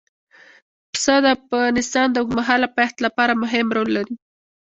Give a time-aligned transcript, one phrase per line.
[0.91, 4.15] پسه د افغانستان د اوږدمهاله پایښت لپاره مهم رول لري.